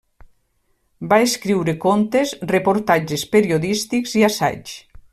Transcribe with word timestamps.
Va 1.11 1.19
escriure 1.25 1.75
contes, 1.85 2.33
reportatges 2.55 3.27
periodístics 3.37 4.19
i 4.23 4.29
assaigs. 4.33 4.79